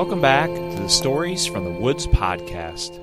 Welcome 0.00 0.22
back 0.22 0.48
to 0.48 0.82
the 0.82 0.88
Stories 0.88 1.44
from 1.44 1.64
the 1.64 1.78
Woods 1.78 2.06
podcast. 2.06 2.98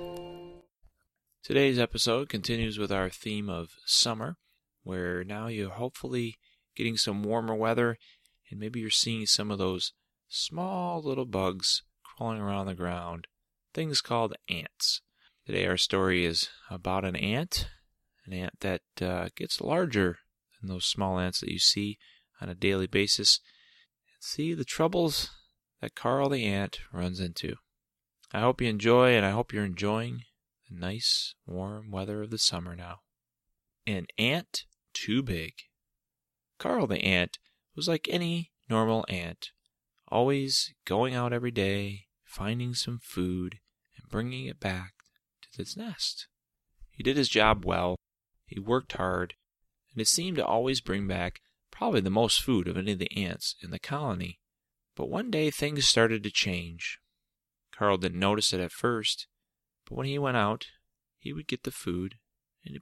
Today's 1.43 1.77
episode 1.77 2.27
continues 2.27 2.79
with 2.79 2.91
our 2.91 3.07
theme 3.07 3.51
of 3.51 3.69
summer, 3.85 4.37
where 4.81 5.23
now 5.23 5.45
you're 5.45 5.69
hopefully 5.69 6.39
getting 6.75 6.97
some 6.97 7.21
warmer 7.21 7.53
weather 7.53 7.99
and 8.49 8.59
maybe 8.59 8.79
you're 8.79 8.89
seeing 8.89 9.27
some 9.27 9.51
of 9.51 9.59
those 9.59 9.93
small 10.27 10.99
little 11.03 11.27
bugs 11.27 11.83
crawling 12.03 12.41
around 12.41 12.65
the 12.65 12.73
ground, 12.73 13.27
things 13.75 14.01
called 14.01 14.33
ants. 14.49 15.03
Today, 15.45 15.67
our 15.67 15.77
story 15.77 16.25
is 16.25 16.49
about 16.67 17.05
an 17.05 17.15
ant, 17.15 17.69
an 18.25 18.33
ant 18.33 18.59
that 18.61 18.81
uh, 19.03 19.29
gets 19.35 19.61
larger 19.61 20.17
than 20.59 20.67
those 20.67 20.87
small 20.87 21.19
ants 21.19 21.41
that 21.41 21.51
you 21.51 21.59
see 21.59 21.99
on 22.41 22.49
a 22.49 22.55
daily 22.55 22.87
basis. 22.87 23.39
And 24.07 24.23
see 24.23 24.55
the 24.55 24.65
troubles 24.65 25.29
that 25.81 25.95
Carl 25.95 26.29
the 26.29 26.45
ant 26.45 26.79
runs 26.91 27.19
into. 27.19 27.55
I 28.31 28.41
hope 28.41 28.61
you 28.61 28.67
enjoy, 28.67 29.15
and 29.15 29.25
I 29.25 29.31
hope 29.31 29.53
you're 29.53 29.63
enjoying 29.63 30.23
the 30.69 30.77
nice, 30.77 31.35
warm 31.45 31.91
weather 31.91 32.23
of 32.23 32.29
the 32.29 32.37
summer 32.37 32.75
now. 32.75 32.99
An 33.85 34.07
ant 34.17 34.65
too 34.93 35.23
big. 35.23 35.53
Carl 36.57 36.87
the 36.87 37.03
ant 37.03 37.37
was 37.75 37.87
like 37.87 38.07
any 38.09 38.51
normal 38.69 39.05
ant, 39.07 39.51
always 40.07 40.73
going 40.85 41.13
out 41.13 41.31
every 41.31 41.51
day, 41.51 42.07
finding 42.25 42.73
some 42.73 42.99
food, 43.01 43.59
and 43.95 44.09
bringing 44.09 44.45
it 44.45 44.59
back 44.59 44.93
to 45.53 45.61
its 45.61 45.77
nest. 45.77 46.27
He 46.89 47.03
did 47.03 47.15
his 47.15 47.29
job 47.29 47.63
well, 47.63 47.95
he 48.45 48.59
worked 48.59 48.93
hard, 48.93 49.35
and 49.93 50.01
it 50.01 50.07
seemed 50.07 50.37
to 50.37 50.45
always 50.45 50.81
bring 50.81 51.07
back 51.07 51.41
probably 51.71 52.01
the 52.01 52.09
most 52.09 52.41
food 52.41 52.67
of 52.67 52.77
any 52.77 52.93
of 52.93 52.99
the 52.99 53.15
ants 53.15 53.55
in 53.61 53.69
the 53.69 53.79
colony. 53.79 54.39
But 54.97 55.09
one 55.11 55.29
day 55.29 55.51
things 55.51 55.87
started 55.87 56.23
to 56.23 56.31
change. 56.31 56.97
Carl 57.71 57.97
didn't 57.97 58.19
notice 58.19 58.51
it 58.51 58.59
at 58.59 58.71
first, 58.71 59.27
but 59.87 59.95
when 59.95 60.07
he 60.07 60.17
went 60.17 60.37
out, 60.37 60.65
he 61.19 61.31
would 61.31 61.47
get 61.47 61.63
the 61.63 61.71
food, 61.71 62.15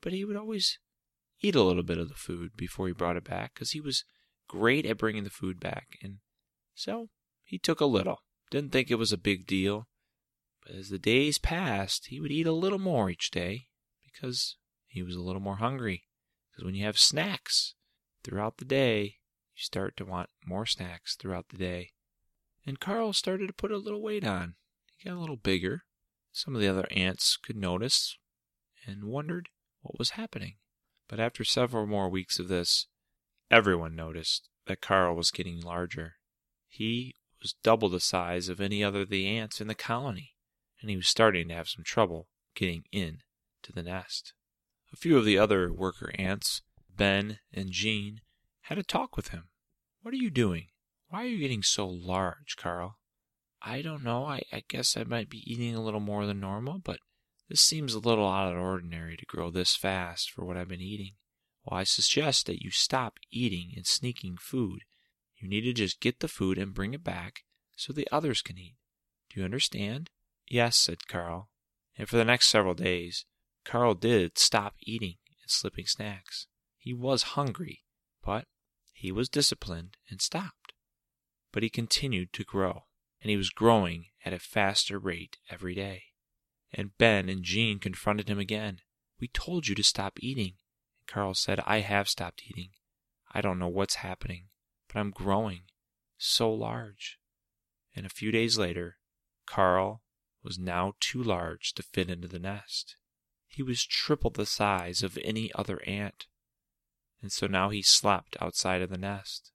but 0.02 0.13
he 0.13 0.23
would 0.23 0.38
always 0.38 0.80
eat 1.41 1.55
a 1.55 1.61
little 1.61 1.83
bit 1.83 1.97
of 1.97 2.07
the 2.07 2.16
food 2.16 2.52
before 2.55 2.88
he 2.88 2.94
brought 2.94 3.17
it 3.17 3.25
back 3.25 3.53
because 3.53 3.72
he 3.72 3.81
was 3.81 4.05
great 4.47 4.85
at 4.85 4.97
bringing 4.97 5.25
the 5.25 5.30
food 5.30 5.59
back. 5.59 5.97
And 6.02 6.19
so 6.73 7.09
he 7.44 7.57
took 7.57 7.81
a 7.81 7.85
little, 7.85 8.19
didn't 8.50 8.72
think 8.72 8.89
it 8.89 8.95
was 8.95 9.11
a 9.11 9.17
big 9.17 9.45
deal. 9.45 9.89
But 10.66 10.73
as 10.73 10.88
the 10.88 10.97
days 10.97 11.38
passed, 11.38 12.07
he 12.07 12.22
would 12.22 12.31
eat 12.31 12.47
a 12.47 12.53
little 12.53 12.79
more 12.79 13.09
each 13.09 13.29
day 13.29 13.67
because 14.02 14.55
he 14.88 15.03
was 15.03 15.17
a 15.17 15.22
little 15.22 15.41
more 15.41 15.57
hungry. 15.57 16.05
Because 16.50 16.63
when 16.63 16.75
you 16.75 16.85
have 16.85 16.97
snacks 16.97 17.75
throughout 18.23 18.55
the 18.55 18.66
day, 18.66 19.17
you 19.53 19.63
start 19.63 19.97
to 19.97 20.05
want 20.05 20.29
more 20.45 20.66
snacks 20.66 21.17
throughout 21.17 21.50
the 21.50 21.57
day 21.57 21.91
and 22.66 22.80
Carl 22.80 23.13
started 23.13 23.47
to 23.47 23.53
put 23.53 23.71
a 23.71 23.77
little 23.77 24.02
weight 24.02 24.25
on. 24.25 24.55
He 24.97 25.09
got 25.09 25.17
a 25.17 25.19
little 25.19 25.38
bigger. 25.38 25.83
Some 26.31 26.55
of 26.55 26.61
the 26.61 26.67
other 26.67 26.88
ants 26.91 27.38
could 27.38 27.55
notice 27.55 28.17
and 28.85 29.05
wondered 29.05 29.49
what 29.81 29.99
was 29.99 30.11
happening. 30.11 30.55
But 31.07 31.19
after 31.19 31.44
several 31.44 31.85
more 31.85 32.09
weeks 32.09 32.39
of 32.39 32.47
this, 32.47 32.88
everyone 33.52 33.95
noticed 33.95 34.49
that 34.66 34.81
Carl 34.81 35.16
was 35.16 35.31
getting 35.31 35.61
larger. 35.61 36.16
He 36.67 37.16
was 37.41 37.55
double 37.63 37.89
the 37.89 37.99
size 37.99 38.49
of 38.49 38.59
any 38.59 38.83
other 38.83 39.02
of 39.02 39.09
the 39.09 39.27
ants 39.27 39.61
in 39.61 39.67
the 39.67 39.75
colony, 39.75 40.33
and 40.81 40.89
he 40.89 40.95
was 40.95 41.07
starting 41.07 41.47
to 41.50 41.53
have 41.53 41.69
some 41.69 41.83
trouble 41.83 42.27
getting 42.55 42.83
in 42.91 43.19
to 43.61 43.72
the 43.72 43.83
nest. 43.83 44.33
A 44.91 44.95
few 44.95 45.17
of 45.17 45.25
the 45.25 45.38
other 45.38 45.72
worker 45.72 46.11
ants, 46.17 46.61
Ben 46.89 47.39
and 47.53 47.72
Jean, 47.72 48.22
had 48.62 48.78
a 48.78 48.84
talk 48.84 49.16
with 49.16 49.28
him. 49.28 49.50
What 50.01 50.13
are 50.13 50.18
you 50.18 50.29
doing? 50.29 50.68
Why 51.15 51.23
are 51.23 51.27
you 51.27 51.37
getting 51.37 51.63
so 51.63 51.87
large, 51.87 52.57
Carl? 52.57 52.97
I 53.61 53.81
don't 53.81 54.03
know. 54.03 54.25
I, 54.25 54.41
I 54.51 54.63
guess 54.67 54.97
I 54.97 55.05
might 55.05 55.29
be 55.29 55.49
eating 55.49 55.73
a 55.73 55.81
little 55.81 56.01
more 56.01 56.25
than 56.25 56.41
normal, 56.41 56.77
but 56.77 56.99
this 57.47 57.61
seems 57.61 57.93
a 57.93 57.99
little 57.99 58.27
out 58.27 58.49
of 58.49 58.55
the 58.55 58.59
ordinary 58.59 59.15
to 59.15 59.25
grow 59.25 59.49
this 59.49 59.77
fast 59.77 60.29
for 60.29 60.43
what 60.43 60.57
I've 60.57 60.67
been 60.67 60.81
eating. 60.81 61.13
Well, 61.63 61.79
I 61.79 61.85
suggest 61.85 62.47
that 62.47 62.61
you 62.61 62.69
stop 62.69 63.13
eating 63.31 63.71
and 63.77 63.87
sneaking 63.87 64.39
food. 64.41 64.81
You 65.37 65.47
need 65.47 65.61
to 65.61 65.71
just 65.71 66.01
get 66.01 66.19
the 66.19 66.27
food 66.27 66.57
and 66.57 66.73
bring 66.73 66.93
it 66.93 67.01
back 67.01 67.45
so 67.77 67.93
the 67.93 68.09
others 68.11 68.41
can 68.41 68.57
eat. 68.57 68.75
Do 69.29 69.39
you 69.39 69.45
understand? 69.45 70.09
Yes, 70.49 70.75
said 70.75 71.07
Carl. 71.07 71.49
And 71.97 72.09
for 72.09 72.17
the 72.17 72.25
next 72.25 72.49
several 72.49 72.73
days, 72.73 73.23
Carl 73.63 73.93
did 73.93 74.37
stop 74.37 74.73
eating 74.81 75.15
and 75.29 75.49
slipping 75.49 75.85
snacks. 75.85 76.47
He 76.77 76.93
was 76.93 77.23
hungry, 77.39 77.83
but 78.21 78.47
he 78.91 79.13
was 79.13 79.29
disciplined 79.29 79.95
and 80.09 80.21
stopped 80.21 80.64
but 81.55 81.63
he 81.63 81.69
continued 81.69 82.33
to 82.33 82.43
grow, 82.43 82.83
and 83.21 83.29
he 83.29 83.38
was 83.38 83.49
growing 83.49 84.07
at 84.25 84.33
a 84.33 84.39
faster 84.39 84.99
rate 84.99 85.38
every 85.49 85.73
day. 85.73 86.03
And 86.73 86.97
Ben 86.97 87.29
and 87.29 87.45
Jean 87.45 87.79
confronted 87.79 88.27
him 88.27 88.38
again. 88.38 88.79
We 89.21 89.29
told 89.29 89.69
you 89.69 89.73
to 89.75 89.83
stop 89.83 90.19
eating. 90.19 90.55
And 90.99 91.07
Carl 91.07 91.33
said, 91.33 91.61
I 91.65 91.79
have 91.79 92.09
stopped 92.09 92.44
eating. 92.45 92.71
I 93.33 93.39
don't 93.39 93.57
know 93.57 93.69
what's 93.69 93.95
happening, 93.95 94.47
but 94.89 94.99
I'm 94.99 95.11
growing 95.11 95.61
so 96.17 96.51
large. 96.51 97.19
And 97.95 98.05
a 98.05 98.09
few 98.09 98.31
days 98.31 98.57
later, 98.57 98.97
Carl 99.45 100.01
was 100.44 100.59
now 100.59 100.95
too 100.99 101.23
large 101.23 101.71
to 101.75 101.83
fit 101.83 102.09
into 102.09 102.27
the 102.27 102.38
nest. 102.38 102.97
He 103.47 103.63
was 103.63 103.85
triple 103.85 104.29
the 104.29 104.45
size 104.45 105.03
of 105.03 105.17
any 105.23 105.53
other 105.53 105.81
ant, 105.88 106.27
and 107.21 107.31
so 107.31 107.47
now 107.47 107.69
he 107.69 107.81
slept 107.81 108.35
outside 108.41 108.81
of 108.81 108.89
the 108.89 108.97
nest. 108.97 109.53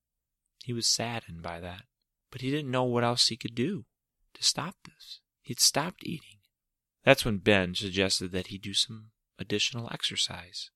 He 0.65 0.72
was 0.72 0.87
saddened 0.87 1.43
by 1.43 1.60
that 1.60 1.83
but 2.31 2.41
he 2.41 2.51
didn't 2.51 2.71
know 2.71 2.85
what 2.85 3.05
else 3.05 3.27
he 3.27 3.37
could 3.37 3.55
do 3.55 3.85
to 4.35 4.43
stop 4.43 4.77
this. 4.85 5.21
He'd 5.41 5.61
stopped 5.61 6.05
eating. 6.05 6.39
That's 7.05 7.25
when 7.25 7.39
Ben 7.39 7.75
suggested 7.75 8.33
that 8.33 8.49
he 8.49 8.59
do 8.59 8.75
some 8.75 9.11
additional 9.39 9.89
exercise. 9.93 10.71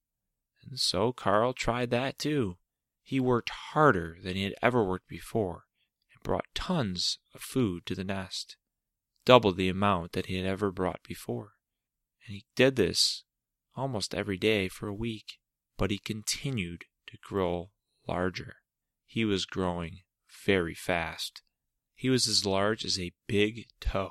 And 0.69 0.79
so 0.79 1.13
Carl 1.13 1.53
tried 1.53 1.91
that 1.91 2.19
too. 2.19 2.57
He 3.03 3.21
worked 3.21 3.51
harder 3.51 4.17
than 4.23 4.35
he 4.35 4.45
had 4.45 4.55
ever 4.63 4.83
worked 4.83 5.09
before 5.09 5.65
and 6.13 6.23
brought 6.23 6.47
tons 6.55 7.19
of 7.35 7.43
food 7.43 7.85
to 7.87 7.95
the 7.95 8.05
nest, 8.05 8.57
double 9.27 9.53
the 9.53 9.69
amount 9.69 10.13
that 10.13 10.27
he 10.27 10.39
had 10.39 10.47
ever 10.47 10.73
brought 10.73 11.03
before. 11.07 11.53
And 12.27 12.35
he 12.35 12.47
did 12.57 12.77
this 12.77 13.25
almost 13.77 14.15
every 14.15 14.39
day 14.39 14.69
for 14.69 14.89
a 14.89 14.95
week, 14.95 15.39
but 15.77 15.91
he 15.91 15.99
continued 15.99 16.85
to 17.09 17.19
grow 17.23 17.71
larger. 18.09 18.57
He 19.05 19.25
was 19.25 19.45
growing 19.45 20.01
very 20.45 20.75
fast. 20.75 21.43
He 21.95 22.11
was 22.11 22.27
as 22.27 22.45
large 22.45 22.85
as 22.85 22.99
a 22.99 23.13
big 23.27 23.67
toe. 23.81 24.11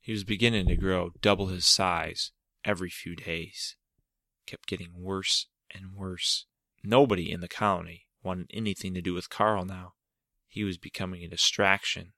He 0.00 0.12
was 0.12 0.24
beginning 0.24 0.68
to 0.68 0.76
grow 0.76 1.10
double 1.20 1.46
his 1.46 1.66
size 1.66 2.32
every 2.64 2.90
few 2.90 3.16
days. 3.16 3.76
Kept 4.46 4.66
getting 4.66 4.92
worse 4.94 5.46
and 5.74 5.94
worse. 5.94 6.46
Nobody 6.82 7.30
in 7.30 7.40
the 7.40 7.48
colony 7.48 8.06
wanted 8.22 8.50
anything 8.52 8.94
to 8.94 9.02
do 9.02 9.14
with 9.14 9.30
Carl 9.30 9.64
now. 9.64 9.94
He 10.46 10.64
was 10.64 10.78
becoming 10.78 11.22
a 11.22 11.28
distraction. 11.28 12.12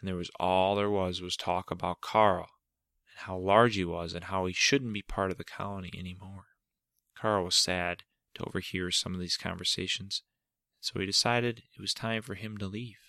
And 0.00 0.08
there 0.08 0.16
was 0.16 0.30
all 0.40 0.76
there 0.76 0.90
was 0.90 1.20
was 1.20 1.36
talk 1.36 1.70
about 1.70 2.00
Carl 2.00 2.48
and 3.08 3.26
how 3.26 3.36
large 3.38 3.76
he 3.76 3.84
was 3.84 4.14
and 4.14 4.24
how 4.24 4.46
he 4.46 4.52
shouldn't 4.52 4.92
be 4.92 5.02
part 5.02 5.30
of 5.30 5.38
the 5.38 5.44
colony 5.44 5.92
anymore. 5.96 6.46
Carl 7.16 7.44
was 7.44 7.56
sad 7.56 8.02
to 8.34 8.44
overhear 8.44 8.90
some 8.90 9.14
of 9.14 9.20
these 9.20 9.36
conversations 9.36 10.22
so 10.86 11.00
he 11.00 11.06
decided 11.06 11.64
it 11.76 11.80
was 11.80 11.92
time 11.92 12.22
for 12.22 12.34
him 12.34 12.56
to 12.58 12.66
leave. 12.68 13.05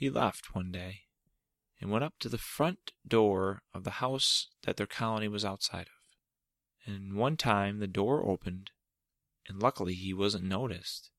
He 0.00 0.08
left 0.08 0.54
one 0.54 0.72
day 0.72 1.02
and 1.78 1.90
went 1.90 2.04
up 2.04 2.18
to 2.20 2.30
the 2.30 2.38
front 2.38 2.92
door 3.06 3.60
of 3.74 3.84
the 3.84 4.00
house 4.00 4.48
that 4.62 4.78
their 4.78 4.86
colony 4.86 5.28
was 5.28 5.44
outside 5.44 5.88
of. 5.88 6.86
And 6.86 7.16
one 7.16 7.36
time 7.36 7.80
the 7.80 7.86
door 7.86 8.26
opened, 8.26 8.70
and 9.46 9.62
luckily 9.62 9.92
he 9.92 10.14
wasn't 10.14 10.44
noticed. 10.44 11.10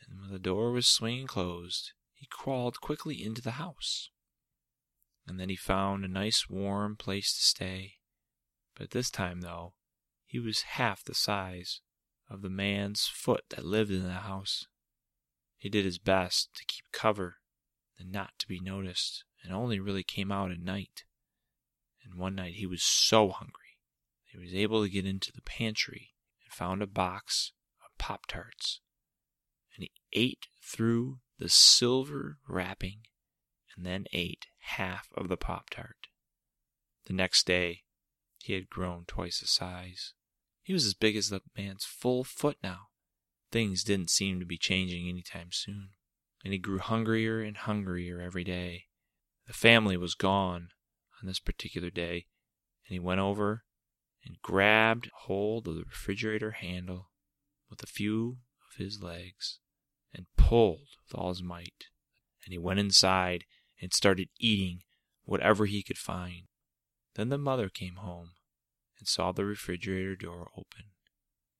And 0.00 0.20
when 0.20 0.30
the 0.30 0.38
door 0.38 0.70
was 0.70 0.86
swinging 0.86 1.26
closed, 1.26 1.90
he 2.14 2.28
crawled 2.30 2.80
quickly 2.80 3.20
into 3.24 3.42
the 3.42 3.58
house. 3.58 4.10
And 5.26 5.40
then 5.40 5.48
he 5.48 5.56
found 5.56 6.04
a 6.04 6.08
nice 6.08 6.48
warm 6.48 6.94
place 6.94 7.34
to 7.34 7.42
stay. 7.42 7.94
But 8.76 8.92
this 8.92 9.10
time, 9.10 9.40
though, 9.40 9.74
he 10.26 10.38
was 10.38 10.62
half 10.62 11.02
the 11.02 11.12
size 11.12 11.80
of 12.30 12.42
the 12.42 12.50
man's 12.50 13.08
foot 13.12 13.46
that 13.48 13.64
lived 13.64 13.90
in 13.90 14.04
the 14.04 14.12
house. 14.12 14.68
He 15.56 15.68
did 15.68 15.84
his 15.84 15.98
best 15.98 16.54
to 16.54 16.64
keep 16.64 16.84
cover 16.92 17.38
and 17.98 18.12
not 18.12 18.38
to 18.38 18.48
be 18.48 18.60
noticed, 18.60 19.24
and 19.42 19.52
only 19.52 19.80
really 19.80 20.02
came 20.02 20.30
out 20.30 20.50
at 20.50 20.60
night. 20.60 21.04
And 22.04 22.18
one 22.18 22.34
night 22.36 22.54
he 22.54 22.66
was 22.66 22.82
so 22.82 23.30
hungry 23.30 23.78
that 24.24 24.38
he 24.38 24.38
was 24.38 24.54
able 24.54 24.82
to 24.82 24.90
get 24.90 25.06
into 25.06 25.32
the 25.32 25.42
pantry 25.42 26.14
and 26.44 26.52
found 26.52 26.82
a 26.82 26.86
box 26.86 27.52
of 27.84 27.96
Pop 27.98 28.26
Tarts. 28.26 28.80
And 29.74 29.84
he 29.84 29.92
ate 30.12 30.48
through 30.62 31.18
the 31.38 31.48
silver 31.48 32.38
wrapping 32.48 33.00
and 33.76 33.86
then 33.86 34.06
ate 34.12 34.46
half 34.60 35.08
of 35.14 35.28
the 35.28 35.36
Pop 35.36 35.70
Tart. 35.70 36.08
The 37.06 37.12
next 37.12 37.46
day, 37.46 37.84
he 38.38 38.52
had 38.54 38.68
grown 38.68 39.04
twice 39.06 39.40
the 39.40 39.46
size. 39.46 40.14
He 40.62 40.72
was 40.72 40.84
as 40.84 40.94
big 40.94 41.16
as 41.16 41.30
the 41.30 41.40
man's 41.56 41.84
full 41.84 42.24
foot 42.24 42.58
now. 42.62 42.88
Things 43.50 43.82
didn't 43.82 44.10
seem 44.10 44.40
to 44.40 44.46
be 44.46 44.58
changing 44.58 45.08
any 45.08 45.22
time 45.22 45.48
soon, 45.52 45.90
and 46.44 46.52
he 46.52 46.58
grew 46.58 46.78
hungrier 46.78 47.40
and 47.42 47.56
hungrier 47.56 48.20
every 48.20 48.44
day. 48.44 48.84
The 49.46 49.52
family 49.52 49.96
was 49.96 50.14
gone 50.14 50.68
on 51.20 51.26
this 51.26 51.40
particular 51.40 51.90
day, 51.90 52.26
and 52.86 52.94
he 52.94 52.98
went 52.98 53.20
over 53.20 53.64
and 54.24 54.40
grabbed 54.42 55.10
hold 55.22 55.66
of 55.66 55.76
the 55.76 55.84
refrigerator 55.84 56.52
handle 56.52 57.10
with 57.70 57.82
a 57.82 57.86
few 57.86 58.38
of 58.70 58.78
his 58.78 59.02
legs 59.02 59.58
and 60.12 60.26
pulled 60.36 60.88
with 61.06 61.14
all 61.14 61.30
his 61.30 61.42
might. 61.42 61.86
And 62.44 62.52
he 62.52 62.58
went 62.58 62.80
inside 62.80 63.44
and 63.80 63.92
started 63.92 64.28
eating 64.38 64.80
whatever 65.24 65.66
he 65.66 65.82
could 65.82 65.98
find. 65.98 66.44
Then 67.14 67.28
the 67.28 67.38
mother 67.38 67.68
came 67.68 67.96
home 67.96 68.32
and 68.98 69.06
saw 69.06 69.32
the 69.32 69.44
refrigerator 69.44 70.16
door 70.16 70.50
open, 70.56 70.90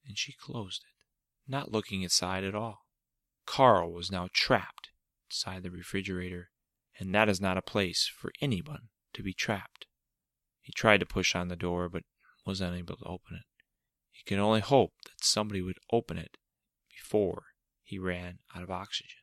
and 0.06 0.16
she 0.18 0.32
closed 0.32 0.82
it, 0.82 1.50
not 1.50 1.72
looking 1.72 2.02
inside 2.02 2.44
at 2.44 2.54
all. 2.54 2.87
Carl 3.48 3.90
was 3.90 4.10
now 4.10 4.28
trapped 4.34 4.90
inside 5.30 5.62
the 5.62 5.70
refrigerator, 5.70 6.50
and 6.98 7.14
that 7.14 7.30
is 7.30 7.40
not 7.40 7.56
a 7.56 7.62
place 7.62 8.06
for 8.06 8.30
anyone 8.42 8.90
to 9.14 9.22
be 9.22 9.32
trapped. 9.32 9.86
He 10.60 10.70
tried 10.70 11.00
to 11.00 11.06
push 11.06 11.34
on 11.34 11.48
the 11.48 11.56
door, 11.56 11.88
but 11.88 12.02
was 12.44 12.60
unable 12.60 12.98
to 12.98 13.04
open 13.04 13.36
it. 13.36 13.46
He 14.10 14.22
could 14.24 14.38
only 14.38 14.60
hope 14.60 14.92
that 15.04 15.24
somebody 15.24 15.62
would 15.62 15.78
open 15.90 16.18
it 16.18 16.36
before 16.90 17.46
he 17.82 17.98
ran 17.98 18.40
out 18.54 18.62
of 18.62 18.70
oxygen. 18.70 19.22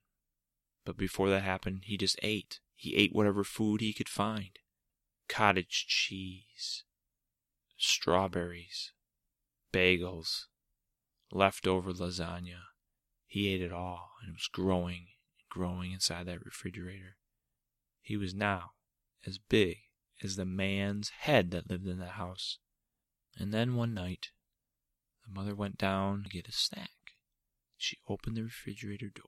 But 0.85 0.97
before 0.97 1.29
that 1.29 1.43
happened, 1.43 1.83
he 1.85 1.95
just 1.95 2.19
ate. 2.23 2.59
He 2.75 2.95
ate 2.95 3.13
whatever 3.13 3.43
food 3.43 3.79
he 3.79 3.93
could 3.93 4.09
find 4.09 4.57
cottage 5.29 5.85
cheese, 5.87 6.83
strawberries, 7.77 8.91
bagels, 9.71 10.47
leftover 11.31 11.93
lasagna. 11.93 12.74
He 13.35 13.49
ate 13.49 13.61
it 13.61 13.73
all, 13.73 14.11
and 14.21 14.29
it 14.29 14.35
was 14.35 14.47
growing 14.47 15.07
and 15.37 15.49
growing 15.49 15.91
inside 15.91 16.25
that 16.25 16.45
refrigerator. 16.45 17.17
He 18.01 18.15
was 18.15 18.33
now 18.33 18.71
as 19.27 19.39
big 19.39 19.79
as 20.23 20.37
the 20.37 20.45
man's 20.45 21.09
head 21.09 21.51
that 21.51 21.69
lived 21.69 21.85
in 21.85 21.99
that 21.99 22.11
house. 22.11 22.59
And 23.37 23.53
then 23.53 23.75
one 23.75 23.93
night, 23.93 24.29
the 25.25 25.33
mother 25.37 25.53
went 25.53 25.77
down 25.77 26.23
to 26.23 26.29
get 26.29 26.47
a 26.47 26.53
snack. 26.53 26.91
She 27.75 27.97
opened 28.07 28.37
the 28.37 28.43
refrigerator 28.43 29.09
door, 29.09 29.25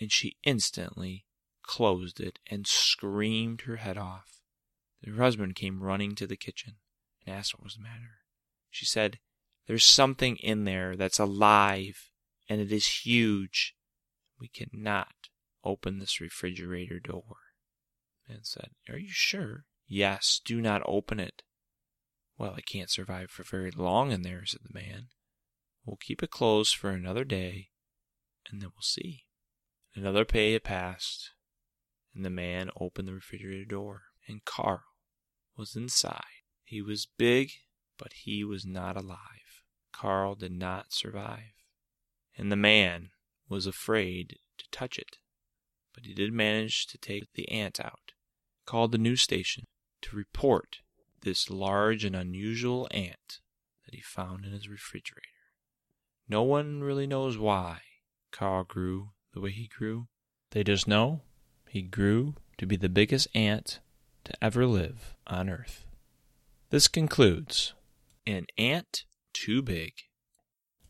and 0.00 0.10
she 0.10 0.38
instantly 0.42 1.24
closed 1.62 2.18
it 2.18 2.40
and 2.50 2.66
screamed 2.66 3.60
her 3.60 3.76
head 3.76 3.96
off. 3.96 4.40
Her 5.06 5.22
husband 5.22 5.54
came 5.54 5.84
running 5.84 6.16
to 6.16 6.26
the 6.26 6.36
kitchen 6.36 6.78
and 7.24 7.32
asked 7.32 7.54
what 7.54 7.62
was 7.62 7.76
the 7.76 7.82
matter. 7.84 8.24
She 8.70 8.84
said, 8.84 9.20
There's 9.68 9.84
something 9.84 10.34
in 10.38 10.64
there 10.64 10.96
that's 10.96 11.20
alive, 11.20 12.10
and 12.48 12.60
it 12.60 12.72
is 12.72 13.04
huge. 13.04 13.74
We 14.40 14.48
cannot 14.48 15.28
open 15.62 15.98
this 15.98 16.20
refrigerator 16.20 17.00
door. 17.00 17.36
Man 18.28 18.40
said, 18.42 18.70
Are 18.88 18.98
you 18.98 19.10
sure? 19.10 19.64
Yes, 19.86 20.40
do 20.44 20.60
not 20.60 20.82
open 20.86 21.20
it. 21.20 21.42
Well, 22.36 22.54
I 22.56 22.62
can't 22.62 22.90
survive 22.90 23.30
for 23.30 23.44
very 23.44 23.70
long 23.70 24.10
in 24.10 24.22
there, 24.22 24.44
said 24.44 24.60
the 24.64 24.78
man. 24.78 25.08
We'll 25.84 25.96
keep 25.96 26.22
it 26.22 26.30
closed 26.30 26.74
for 26.74 26.90
another 26.90 27.24
day, 27.24 27.68
and 28.50 28.60
then 28.60 28.70
we'll 28.74 28.82
see. 28.82 29.24
Another 29.94 30.24
day 30.24 30.54
had 30.54 30.64
passed, 30.64 31.32
and 32.14 32.24
the 32.24 32.30
man 32.30 32.70
opened 32.80 33.06
the 33.06 33.14
refrigerator 33.14 33.66
door, 33.66 34.02
and 34.26 34.44
Carl 34.44 34.82
was 35.56 35.76
inside. 35.76 36.22
He 36.64 36.82
was 36.82 37.06
big, 37.06 37.52
but 37.98 38.12
he 38.24 38.42
was 38.42 38.64
not 38.64 38.96
alive. 38.96 39.62
Carl 39.92 40.34
did 40.34 40.52
not 40.52 40.92
survive, 40.92 41.52
and 42.36 42.50
the 42.50 42.56
man 42.56 43.10
was 43.48 43.66
afraid 43.66 44.38
to 44.58 44.64
touch 44.70 44.98
it. 44.98 45.18
But 45.94 46.06
he 46.06 46.14
did 46.14 46.32
manage 46.32 46.86
to 46.88 46.98
take 46.98 47.32
the 47.34 47.48
ant 47.50 47.78
out, 47.78 48.12
called 48.66 48.92
the 48.92 48.98
news 48.98 49.22
station 49.22 49.64
to 50.02 50.16
report 50.16 50.80
this 51.22 51.48
large 51.50 52.04
and 52.04 52.16
unusual 52.16 52.88
ant 52.90 53.40
that 53.84 53.94
he 53.94 54.00
found 54.00 54.44
in 54.44 54.52
his 54.52 54.68
refrigerator. 54.68 55.28
No 56.28 56.42
one 56.42 56.82
really 56.82 57.06
knows 57.06 57.38
why 57.38 57.80
Carl 58.30 58.64
grew 58.64 59.10
the 59.32 59.40
way 59.40 59.50
he 59.50 59.68
grew. 59.68 60.08
They 60.50 60.64
just 60.64 60.88
know 60.88 61.22
he 61.68 61.82
grew 61.82 62.34
to 62.58 62.66
be 62.66 62.76
the 62.76 62.88
biggest 62.88 63.28
ant 63.34 63.80
to 64.24 64.32
ever 64.42 64.66
live 64.66 65.14
on 65.26 65.50
Earth. 65.50 65.84
This 66.70 66.88
concludes 66.88 67.74
An 68.26 68.46
Ant 68.56 69.04
Too 69.32 69.62
Big. 69.62 69.92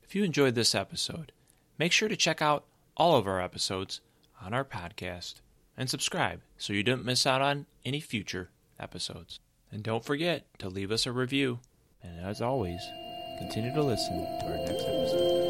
If 0.02 0.14
you 0.14 0.24
enjoyed 0.24 0.54
this 0.54 0.74
episode, 0.74 1.32
make 1.78 1.92
sure 1.92 2.08
to 2.08 2.16
check 2.16 2.40
out 2.40 2.64
all 2.96 3.16
of 3.16 3.26
our 3.26 3.40
episodes 3.40 4.00
on 4.40 4.54
our 4.54 4.64
podcast 4.64 5.34
and 5.76 5.90
subscribe 5.90 6.40
so 6.56 6.72
you 6.72 6.82
don't 6.82 7.04
miss 7.04 7.26
out 7.26 7.42
on 7.42 7.66
any 7.84 8.00
future 8.00 8.50
episodes. 8.78 9.40
And 9.72 9.82
don't 9.82 10.04
forget 10.04 10.46
to 10.58 10.68
leave 10.68 10.92
us 10.92 11.06
a 11.06 11.12
review. 11.12 11.58
And 12.02 12.24
as 12.24 12.40
always, 12.40 12.80
continue 13.38 13.74
to 13.74 13.82
listen 13.82 14.14
to 14.40 14.46
our 14.46 14.56
next 14.58 14.84
episode. 14.84 15.40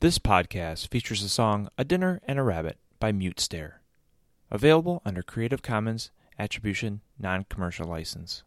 This 0.00 0.18
podcast 0.18 0.88
features 0.88 1.22
the 1.22 1.28
song 1.28 1.68
A 1.76 1.84
Dinner 1.84 2.20
and 2.26 2.38
a 2.38 2.42
Rabbit 2.42 2.78
by 3.00 3.10
Mute 3.10 3.40
Stare. 3.40 3.80
Available 4.50 5.00
under 5.06 5.22
Creative 5.22 5.62
Commons 5.62 6.10
Attribution 6.38 7.00
Non 7.18 7.44
Commercial 7.48 7.88
License. 7.88 8.44